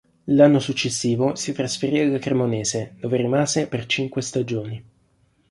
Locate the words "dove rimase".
2.99-3.67